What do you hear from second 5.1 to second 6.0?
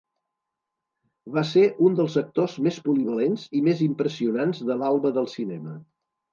del cinema.